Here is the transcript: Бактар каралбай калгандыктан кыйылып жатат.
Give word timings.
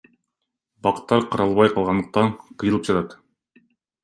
Бактар 0.87 1.27
каралбай 1.35 1.71
калгандыктан 1.75 2.33
кыйылып 2.59 2.89
жатат. 2.91 3.15